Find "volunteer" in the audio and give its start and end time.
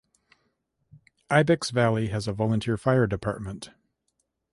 2.33-2.75